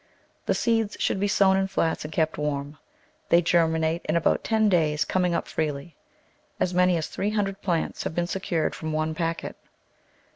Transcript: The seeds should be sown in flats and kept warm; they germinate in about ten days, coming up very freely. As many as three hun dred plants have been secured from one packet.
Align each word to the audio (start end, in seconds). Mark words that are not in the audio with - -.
The 0.47 0.55
seeds 0.55 0.97
should 0.99 1.19
be 1.19 1.27
sown 1.27 1.57
in 1.57 1.67
flats 1.67 2.03
and 2.03 2.11
kept 2.11 2.39
warm; 2.39 2.79
they 3.29 3.39
germinate 3.39 4.03
in 4.09 4.15
about 4.15 4.43
ten 4.43 4.67
days, 4.67 5.05
coming 5.05 5.35
up 5.35 5.47
very 5.47 5.53
freely. 5.67 5.95
As 6.59 6.73
many 6.73 6.97
as 6.97 7.05
three 7.05 7.29
hun 7.29 7.43
dred 7.45 7.61
plants 7.61 8.01
have 8.03 8.15
been 8.15 8.25
secured 8.25 8.73
from 8.73 8.93
one 8.93 9.13
packet. 9.13 9.55